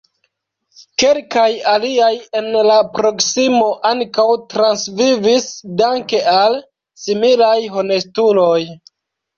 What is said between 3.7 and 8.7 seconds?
ankaŭ transvivis danke al similaj honestuloj.